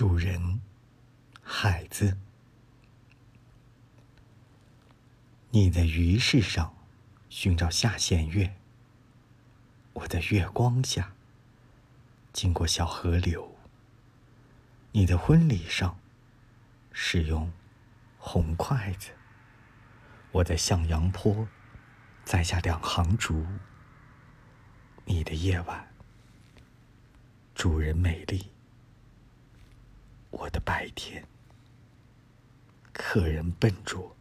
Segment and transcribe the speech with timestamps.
[0.00, 0.62] 主人，
[1.42, 2.16] 孩子，
[5.50, 6.74] 你在鱼市上
[7.28, 8.56] 寻找下弦月，
[9.92, 11.12] 我在月光下
[12.32, 13.54] 经过小河流。
[14.92, 15.98] 你的婚礼上
[16.92, 17.52] 使用
[18.16, 19.10] 红筷子，
[20.32, 21.46] 我在向阳坡
[22.24, 23.46] 栽下两行竹。
[25.04, 25.92] 你的夜晚，
[27.54, 28.50] 主人美丽。
[30.80, 31.22] 白天，
[32.90, 34.16] 客人笨拙。